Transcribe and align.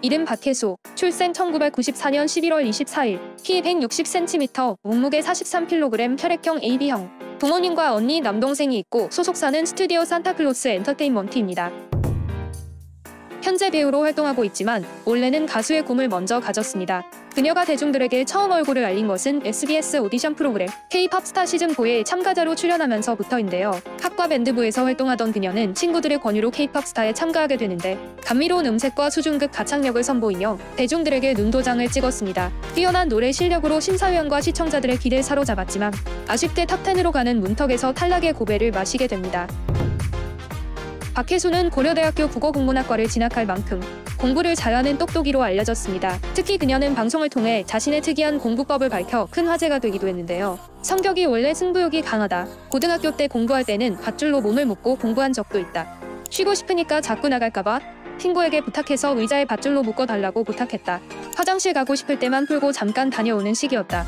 이름 0.00 0.24
박혜수, 0.24 0.76
출생 0.94 1.32
1994년 1.32 2.26
11월 2.26 2.68
24일, 2.68 3.18
키 3.42 3.60
160cm, 3.60 4.76
몸무게 4.82 5.20
43kg, 5.20 6.22
혈액형 6.22 6.60
AB형. 6.62 7.38
부모님과 7.40 7.94
언니, 7.94 8.20
남동생이 8.20 8.78
있고 8.78 9.08
소속사는 9.10 9.66
스튜디오 9.66 10.04
산타클로스 10.04 10.68
엔터테인먼트입니다. 10.68 11.72
현재 13.42 13.70
배우로 13.70 14.02
활동하고 14.02 14.44
있지만 14.44 14.84
원래는 15.04 15.46
가수의 15.46 15.84
꿈을 15.84 16.08
먼저 16.08 16.40
가졌습니다. 16.40 17.04
그녀가 17.34 17.64
대중들에게 17.64 18.24
처음 18.24 18.50
얼굴을 18.50 18.84
알린 18.84 19.06
것은 19.06 19.42
SBS 19.44 19.98
오디션 19.98 20.34
프로그램 20.34 20.68
K-팝 20.88 21.24
스타 21.24 21.46
시즌 21.46 21.68
4에 21.68 22.04
참가자로 22.04 22.56
출연하면서부터인데요. 22.56 23.80
학과 24.00 24.26
밴드부에서 24.26 24.84
활동하던 24.84 25.32
그녀는 25.32 25.72
친구들의 25.72 26.20
권유로 26.20 26.50
K-팝 26.50 26.84
스타에 26.84 27.14
참가하게 27.14 27.56
되는데 27.56 27.96
감미로운 28.24 28.66
음색과 28.66 29.10
수준급 29.10 29.52
가창력을 29.52 30.02
선보이며 30.02 30.58
대중들에게 30.76 31.34
눈도장을 31.34 31.88
찍었습니다. 31.88 32.50
뛰어난 32.74 33.08
노래 33.08 33.30
실력으로 33.30 33.78
심사위원과 33.78 34.40
시청자들의 34.40 34.98
기대를 34.98 35.22
사로잡았지만 35.22 35.92
아쉽게 36.26 36.66
top 36.66 36.81
10으로 36.81 37.12
가는 37.12 37.38
문턱에서 37.40 37.92
탈락의 37.92 38.32
고배를 38.32 38.72
마시게 38.72 39.06
됩니다. 39.06 39.46
박혜수는 41.18 41.70
고려대학교 41.70 42.28
국어국문학과를 42.28 43.08
진학할 43.08 43.44
만큼 43.44 43.82
공부를 44.20 44.54
잘하는 44.54 44.98
똑똑이로 44.98 45.42
알려졌습니다. 45.42 46.16
특히 46.32 46.58
그녀는 46.58 46.94
방송을 46.94 47.28
통해 47.28 47.64
자신의 47.66 48.02
특이한 48.02 48.38
공부법을 48.38 48.88
밝혀 48.88 49.26
큰 49.28 49.48
화제가 49.48 49.80
되기도 49.80 50.06
했는데요. 50.06 50.60
성격이 50.82 51.24
원래 51.24 51.54
승부욕이 51.54 52.02
강하다. 52.02 52.46
고등학교 52.68 53.16
때 53.16 53.26
공부할 53.26 53.64
때는 53.64 53.96
밧줄로 53.96 54.40
몸을 54.40 54.64
묶고 54.66 54.94
공부한 54.94 55.32
적도 55.32 55.58
있다. 55.58 55.92
쉬고 56.30 56.54
싶으니까 56.54 57.00
자꾸 57.00 57.28
나갈까봐 57.28 57.80
친구에게 58.18 58.60
부탁해서 58.60 59.18
의자에 59.18 59.44
밧줄로 59.44 59.82
묶어달라고 59.82 60.44
부탁했다. 60.44 61.00
화장실 61.36 61.72
가고 61.72 61.96
싶을 61.96 62.20
때만 62.20 62.46
풀고 62.46 62.70
잠깐 62.70 63.10
다녀오는 63.10 63.54
시기였다. 63.54 64.06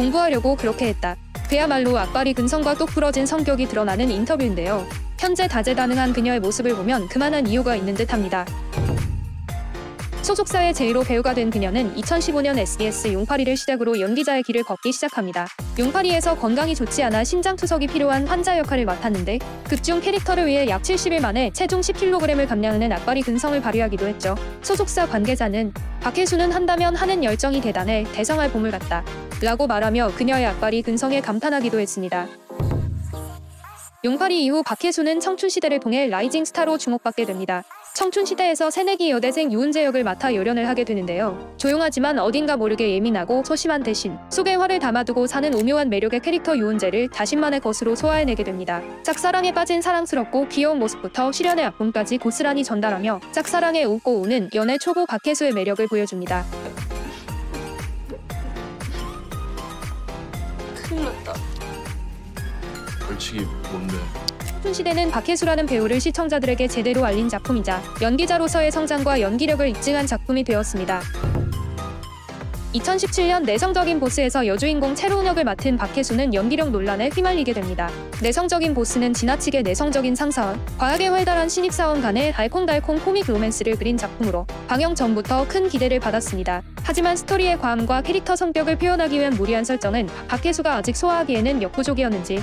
공부하려고 0.00 0.56
그렇게 0.56 0.86
했다. 0.86 1.14
그야말로 1.50 1.98
악발이 1.98 2.32
근성과 2.32 2.74
똑 2.74 2.88
부러진 2.88 3.26
성격이 3.26 3.68
드러나는 3.68 4.10
인터뷰인데요. 4.10 4.86
현재 5.18 5.46
다재다능한 5.46 6.14
그녀의 6.14 6.40
모습을 6.40 6.74
보면 6.74 7.06
그만한 7.08 7.46
이유가 7.46 7.76
있는 7.76 7.94
듯합니다. 7.94 8.46
소속사의 10.30 10.74
제의로 10.74 11.02
배우가 11.02 11.34
된 11.34 11.50
그녀는 11.50 11.92
2015년 11.96 12.56
SBS 12.56 13.12
용파리를 13.12 13.56
시작으로 13.56 13.98
연기자의 13.98 14.44
길을 14.44 14.62
걷기 14.62 14.92
시작합니다. 14.92 15.48
용파리에서 15.76 16.36
건강이 16.36 16.76
좋지 16.76 17.02
않아 17.02 17.24
심장투석이 17.24 17.88
필요한 17.88 18.28
환자 18.28 18.56
역할을 18.56 18.84
맡았는데 18.84 19.40
극중 19.68 20.00
캐릭터를 20.00 20.46
위해 20.46 20.68
약 20.68 20.82
70일 20.82 21.20
만에 21.20 21.50
체중 21.52 21.80
10kg을 21.80 22.46
감량하는 22.46 22.92
악바리 22.92 23.22
근성을 23.22 23.60
발휘하기도 23.60 24.06
했죠. 24.06 24.36
소속사 24.62 25.08
관계자는 25.08 25.74
박혜수는 26.00 26.52
한다면 26.52 26.94
하는 26.94 27.24
열정이 27.24 27.60
대단해 27.60 28.04
대성할 28.12 28.52
인물 28.52 28.70
같다. 28.70 29.04
라고 29.42 29.66
말하며 29.66 30.12
그녀의 30.14 30.46
악바리 30.46 30.82
근성에 30.82 31.22
감탄하기도 31.22 31.80
했습니다. 31.80 32.28
용팔이 34.04 34.44
이후 34.44 34.62
박혜수는 34.62 35.18
청춘시대를 35.18 35.80
통해 35.80 36.06
rising 36.06 36.44
star로 36.44 36.78
주목받게 36.78 37.26
됩니다. 37.26 37.64
청춘시대에서 37.94 38.70
새내기 38.70 39.10
여대생 39.10 39.52
유은재 39.52 39.84
역을 39.84 40.04
맡아 40.04 40.34
열연을 40.34 40.68
하게 40.68 40.84
되는데요. 40.84 41.54
조용하지만 41.56 42.18
어딘가 42.18 42.56
모르게 42.56 42.94
예민하고 42.94 43.42
소심한 43.44 43.82
대신 43.82 44.16
속에 44.30 44.54
화를 44.54 44.78
담아두고 44.78 45.26
사는 45.26 45.52
오묘한 45.54 45.90
매력의 45.90 46.20
캐릭터 46.20 46.56
유은재를 46.56 47.08
자신만의 47.10 47.60
것으로 47.60 47.94
소화해내게 47.94 48.44
됩니다. 48.44 48.80
짝사랑에 49.02 49.52
빠진 49.52 49.82
사랑스럽고 49.82 50.48
귀여운 50.48 50.78
모습부터 50.78 51.32
실연의 51.32 51.64
아픔까지 51.66 52.18
고스란히 52.18 52.64
전달하며 52.64 53.20
짝사랑에 53.32 53.84
웃고 53.84 54.20
우는 54.20 54.50
연애 54.54 54.78
초보 54.78 55.04
박혜수의 55.06 55.52
매력을 55.52 55.86
보여줍니다. 55.88 56.44
큰일 60.74 61.04
났다. 61.04 61.34
벌칙이 63.06 63.40
뭔데? 63.70 63.94
청춘시대는 64.60 65.10
박혜수라는 65.10 65.66
배우를 65.66 66.00
시청자들에게 66.00 66.68
제대로 66.68 67.04
알린 67.04 67.28
작품이자 67.28 67.82
연기자로서의 68.02 68.70
성장과 68.70 69.20
연기력을 69.20 69.66
입증한 69.66 70.06
작품이 70.06 70.44
되었습니다. 70.44 71.00
2017년 72.74 73.44
내성적인 73.44 73.98
보스에서 73.98 74.46
여주인공 74.46 74.94
채로운 74.94 75.26
역을 75.26 75.44
맡은 75.44 75.76
박혜수는 75.76 76.34
연기력 76.34 76.70
논란에 76.70 77.08
휘말리게 77.08 77.52
됩니다. 77.52 77.90
내성적인 78.22 78.74
보스는 78.74 79.12
지나치게 79.12 79.62
내성적인 79.62 80.14
상사원, 80.14 80.60
과하게 80.78 81.08
활달한 81.08 81.48
신입사원 81.48 82.00
간의 82.00 82.32
알콩달콩 82.32 83.00
코믹 83.00 83.26
로맨스를 83.26 83.76
그린 83.76 83.96
작품으로 83.96 84.46
방영 84.68 84.94
전부터 84.94 85.48
큰 85.48 85.68
기대를 85.68 85.98
받았습니다. 85.98 86.62
하지만 86.82 87.16
스토리의 87.16 87.58
과함과 87.58 88.02
캐릭터 88.02 88.36
성격을 88.36 88.76
표현하기 88.76 89.18
위한 89.18 89.34
무리한 89.34 89.64
설정은 89.64 90.08
박혜수가 90.28 90.72
아직 90.72 90.96
소화하기에는 90.96 91.62
역부족이었는지 91.62 92.40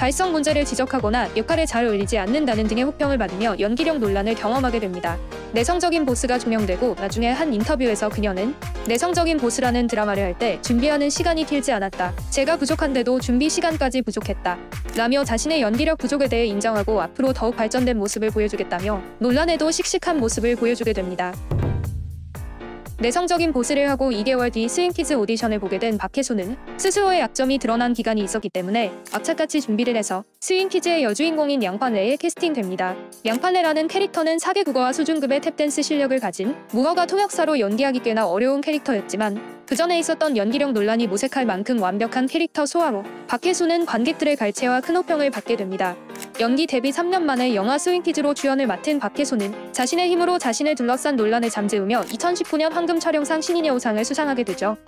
발성 0.00 0.32
문제를 0.32 0.64
지적하거나 0.64 1.28
역할에 1.36 1.66
잘 1.66 1.84
어울리지 1.84 2.16
않는다는 2.16 2.66
등의 2.66 2.84
혹평을 2.84 3.18
받으며 3.18 3.54
연기력 3.60 3.98
논란을 3.98 4.34
경험하게 4.34 4.80
됩니다. 4.80 5.18
내성적인 5.52 6.06
보스가 6.06 6.38
종영되고 6.38 6.96
나중에 6.98 7.30
한 7.30 7.52
인터뷰에서 7.52 8.08
그녀는 8.08 8.54
내성적인 8.88 9.36
보스라는 9.36 9.88
드라마를 9.88 10.22
할 10.22 10.30
때 10.40 10.58
준비하는 10.62 11.10
시간이 11.10 11.44
길지 11.44 11.70
않았다. 11.72 12.14
제가 12.30 12.56
부족한데도 12.56 13.20
준비 13.20 13.50
시간까지 13.50 14.00
부족했다. 14.00 14.56
라며 14.96 15.22
자신의 15.22 15.60
연기력 15.60 15.98
부족에 15.98 16.28
대해 16.28 16.46
인정하고 16.46 17.02
앞으로 17.02 17.34
더욱 17.34 17.54
발전된 17.54 17.98
모습을 17.98 18.30
보여주겠다며 18.30 19.02
논란에도 19.18 19.70
씩씩한 19.70 20.16
모습을 20.16 20.56
보여주게 20.56 20.94
됩니다. 20.94 21.34
내성적인 23.00 23.54
보스를 23.54 23.88
하고 23.88 24.10
2개월 24.10 24.52
뒤 24.52 24.68
스윙키즈 24.68 25.14
오디션을 25.14 25.58
보게 25.58 25.78
된 25.78 25.96
박혜수는 25.96 26.54
스스로의 26.76 27.20
약점이 27.20 27.56
드러난 27.58 27.94
기간이 27.94 28.22
있었기 28.22 28.50
때문에 28.50 28.92
악착같이 29.10 29.62
준비를 29.62 29.96
해서 29.96 30.22
스윙키즈의 30.40 31.04
여주인공인 31.04 31.62
양판래에 31.62 32.16
캐스팅됩니다. 32.16 32.94
양판래라는 33.24 33.88
캐릭터는 33.88 34.38
4개 34.38 34.64
국어와 34.64 34.92
수준급의 34.92 35.40
탭댄스 35.40 35.82
실력을 35.82 36.18
가진 36.20 36.54
무허가 36.72 37.06
통역사로 37.06 37.58
연기하기 37.58 38.00
꽤나 38.00 38.28
어려운 38.28 38.60
캐릭터였지만 38.60 39.64
그 39.64 39.76
전에 39.76 39.98
있었던 39.98 40.36
연기력 40.36 40.72
논란이 40.72 41.06
무색할 41.06 41.46
만큼 41.46 41.80
완벽한 41.80 42.26
캐릭터 42.26 42.66
소화로 42.66 43.04
박혜수는 43.28 43.86
관객들의 43.86 44.36
갈채와 44.36 44.82
큰 44.82 44.96
호평을 44.96 45.30
받게 45.30 45.56
됩니다. 45.56 45.96
연기 46.40 46.66
데뷔 46.66 46.90
3년 46.90 47.20
만에 47.20 47.54
영화 47.54 47.76
스윙키즈로 47.76 48.32
주연을 48.32 48.66
맡은 48.66 48.98
박혜수는 48.98 49.74
자신의 49.74 50.08
힘으로 50.08 50.38
자신을 50.38 50.74
둘러싼 50.74 51.14
논란을 51.14 51.50
잠재우며 51.50 52.00
2019년 52.04 52.72
황금 52.72 52.98
촬영상 52.98 53.42
신인여우상을 53.42 54.02
수상하게 54.02 54.44
되죠. 54.44 54.78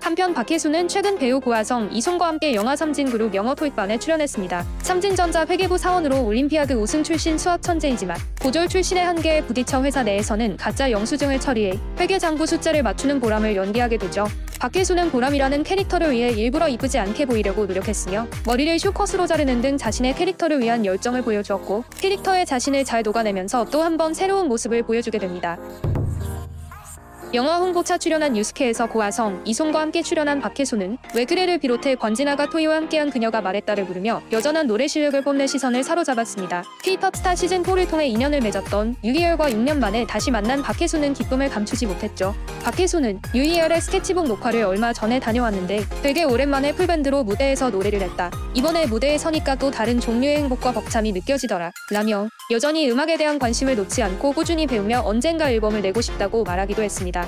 한편 0.00 0.32
박혜수는 0.32 0.86
최근 0.86 1.18
배우 1.18 1.40
고아성, 1.40 1.90
이솜과 1.92 2.28
함께 2.28 2.54
영화 2.54 2.76
삼진그룹 2.76 3.34
영어 3.34 3.56
토익반에 3.56 3.98
출연했습니다. 3.98 4.64
삼진전자 4.82 5.44
회계부 5.46 5.76
사원으로 5.76 6.24
올림피아드 6.24 6.72
우승 6.74 7.02
출신 7.02 7.36
수학 7.36 7.60
천재이지만 7.60 8.16
고졸 8.40 8.68
출신의 8.68 9.04
한계에 9.04 9.42
부딪혀 9.42 9.82
회사 9.82 10.04
내에서는 10.04 10.56
가짜 10.56 10.88
영수증을 10.92 11.40
처리해 11.40 11.72
회계 11.98 12.16
장부 12.16 12.46
숫자를 12.46 12.84
맞추는 12.84 13.18
보람을 13.18 13.56
연기하게 13.56 13.98
되죠. 13.98 14.28
박혜수는 14.60 15.10
보람이라는 15.10 15.62
캐릭터를 15.62 16.10
위해 16.12 16.28
일부러 16.30 16.68
이쁘지 16.68 16.98
않게 16.98 17.24
보이려고 17.24 17.64
노력했으며 17.64 18.26
머리를 18.46 18.78
숏컷으로 18.78 19.26
자르는 19.26 19.62
등 19.62 19.78
자신의 19.78 20.14
캐릭터를 20.14 20.60
위한 20.60 20.84
열정을 20.84 21.22
보여주었고 21.22 21.84
캐릭터에 21.98 22.44
자신을 22.44 22.84
잘 22.84 23.02
녹아내면서 23.02 23.64
또 23.64 23.80
한 23.80 23.96
번 23.96 24.12
새로운 24.14 24.48
모습을 24.48 24.82
보여주게 24.82 25.18
됩니다. 25.18 25.58
영화 27.32 27.58
홍보차 27.58 27.96
출연한 27.96 28.32
유스케에서 28.32 28.86
고아성, 28.86 29.42
이솜과 29.44 29.80
함께 29.80 30.02
출연한 30.02 30.40
박혜수는 30.40 30.98
왜 31.14 31.24
그래를 31.24 31.58
비롯해 31.58 31.94
권진아가 31.94 32.50
토이와 32.50 32.74
함께한 32.74 33.10
그녀가 33.10 33.40
말했다를 33.40 33.86
부르며 33.86 34.20
여전한 34.32 34.66
노래 34.66 34.88
실력을 34.88 35.22
뽐내 35.22 35.46
시선을 35.46 35.84
사로잡았습니다. 35.84 36.64
K-팝 36.82 37.14
스타 37.14 37.34
시즌4를 37.34 37.88
통해 37.88 38.08
인연을 38.08 38.40
맺었던 38.40 38.96
유희열과 39.04 39.50
6년 39.50 39.78
만에 39.78 40.08
다시 40.08 40.32
만난 40.32 40.60
박혜수는 40.60 41.14
기쁨을 41.14 41.50
감추지 41.50 41.86
못했죠. 41.86 42.34
박혜수는 42.64 43.20
유희열의 43.32 43.80
스케치북 43.80 44.26
녹화를 44.26 44.64
얼마 44.64 44.92
전에 44.92 45.20
다녀왔는데 45.20 45.84
되게 46.02 46.24
오랜만에 46.24 46.74
full 46.74 46.93
band로 46.93 47.22
무대에서 47.22 47.70
노래를 47.70 48.02
했다. 48.02 48.32
이번에 48.54 48.86
무대에 48.86 49.18
서니까 49.18 49.54
또 49.54 49.70
다른 49.70 50.00
종류의 50.00 50.38
행복과 50.38 50.72
벅참이 50.72 51.12
느껴지더라. 51.12 51.70
라며 51.92 52.28
여전히 52.50 52.90
음악에 52.90 53.16
대한 53.16 53.38
관심을 53.38 53.76
놓지 53.76 54.02
않고 54.02 54.32
꾸준히 54.32 54.66
배우며 54.66 55.02
언젠가 55.04 55.48
앨범을 55.48 55.82
내고 55.82 56.00
싶다고 56.00 56.42
말하기도 56.42 56.82
했습니다. 56.82 57.19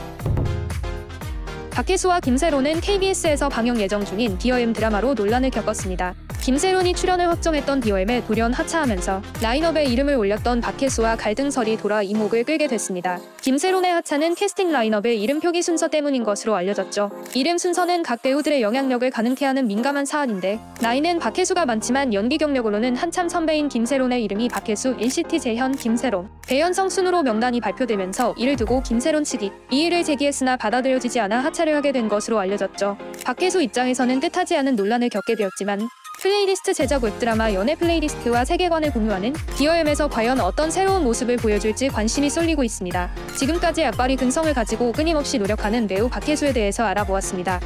박혜수와 1.70 2.20
김새론은 2.20 2.80
KBS에서 2.80 3.48
방영 3.48 3.80
예정 3.80 4.04
중인 4.04 4.36
디어엠 4.38 4.72
드라마로 4.72 5.14
논란을 5.14 5.50
겪었습니다. 5.50 6.14
김새론이 6.42 6.94
출연을 6.94 7.28
확정했던 7.28 7.78
BOM에 7.82 8.24
돌연 8.26 8.52
하차하면서 8.52 9.22
라인업에 9.40 9.84
이름을 9.84 10.16
올렸던 10.16 10.60
박혜수와 10.60 11.14
갈등설이 11.14 11.76
돌아 11.76 12.02
이목을 12.02 12.42
끌게 12.42 12.66
됐습니다. 12.66 13.20
김새론의 13.42 13.92
하차는 13.92 14.34
캐스팅 14.34 14.72
라인업의 14.72 15.22
이름 15.22 15.38
표기 15.38 15.62
순서 15.62 15.86
때문인 15.86 16.24
것으로 16.24 16.56
알려졌죠. 16.56 17.12
이름 17.36 17.58
순서는 17.58 18.02
각 18.02 18.22
배우들의 18.22 18.60
영향력을 18.60 19.08
가늠케 19.08 19.44
하는 19.46 19.68
민감한 19.68 20.04
사안인데 20.04 20.58
나이는 20.80 21.20
박혜수가 21.20 21.64
많지만 21.64 22.12
연기 22.12 22.38
경력으로는 22.38 22.96
한참 22.96 23.28
선배인 23.28 23.68
김새론의 23.68 24.24
이름이 24.24 24.48
박혜수, 24.48 24.96
NCT 24.98 25.38
재현, 25.38 25.76
김새론, 25.76 26.28
배현성 26.48 26.88
순으로 26.88 27.22
명단이 27.22 27.60
발표되면서 27.60 28.34
이를 28.36 28.56
두고 28.56 28.82
김새론 28.82 29.22
측이 29.22 29.52
이의를 29.70 30.02
제기했으나 30.02 30.56
받아들여지지 30.56 31.20
않아 31.20 31.38
하차를 31.38 31.76
하게 31.76 31.92
된 31.92 32.08
것으로 32.08 32.40
알려졌죠. 32.40 32.98
박혜수 33.24 33.62
입장에서는 33.62 34.18
뜻하지 34.18 34.56
않은 34.56 34.74
논란을 34.74 35.08
겪게 35.08 35.36
되었지만 35.36 35.88
플레이리스트 36.22 36.72
제작 36.72 37.02
웹드라마 37.02 37.52
연애 37.52 37.74
플레이리스트와 37.74 38.44
세계관을 38.44 38.92
공유하는 38.92 39.32
디어엠에서 39.56 40.06
과연 40.08 40.38
어떤 40.38 40.70
새로운 40.70 41.02
모습을 41.02 41.36
보여줄지 41.36 41.88
관심이 41.88 42.30
쏠리고 42.30 42.62
있습니다. 42.62 43.10
지금까지 43.36 43.82
악바리 43.82 44.14
근성을 44.14 44.54
가지고 44.54 44.92
끊임없이 44.92 45.38
노력하는 45.38 45.88
배우 45.88 46.08
박혜수에 46.08 46.52
대해서 46.52 46.84
알아보았습니다. 46.84 47.58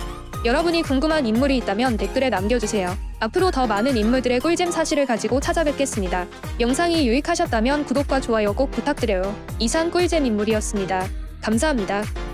여러분이 0.46 0.80
궁금한 0.84 1.26
인물이 1.26 1.58
있다면 1.58 1.98
댓글에 1.98 2.30
남겨주세요. 2.30 2.96
앞으로 3.20 3.50
더 3.50 3.66
많은 3.66 3.94
인물들의 3.94 4.40
꿀잼 4.40 4.70
사실을 4.70 5.04
가지고 5.04 5.38
찾아뵙겠습니다. 5.38 6.26
영상이 6.58 7.06
유익하셨다면 7.06 7.84
구독과 7.84 8.22
좋아요 8.22 8.54
꼭 8.54 8.70
부탁드려요. 8.70 9.36
이상 9.58 9.90
꿀잼 9.90 10.24
인물이었습니다. 10.24 11.06
감사합니다. 11.42 12.04